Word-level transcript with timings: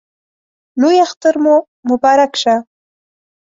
لوی 0.81 0.97
اختر 1.05 1.35
مو 1.43 1.55
مبارک 1.89 2.31
شه! 2.41 2.55